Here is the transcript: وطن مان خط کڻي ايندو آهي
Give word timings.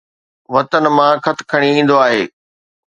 وطن 0.53 0.83
مان 0.97 1.15
خط 1.23 1.39
کڻي 1.51 1.69
ايندو 1.73 1.95
آهي 2.05 2.23